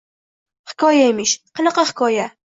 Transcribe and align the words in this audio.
Hikoya 0.71 1.03
emish, 1.09 1.33
qanaqa 1.59 1.83
hikoya?! 1.91 2.25